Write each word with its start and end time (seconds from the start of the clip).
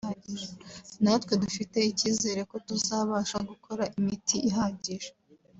natwe 1.03 1.33
dufite 1.43 1.77
icyizere 1.91 2.41
ko 2.49 2.55
tuzabasha 2.67 3.37
gukora 3.49 3.83
imiti 3.97 4.37
ihagije 4.49 5.09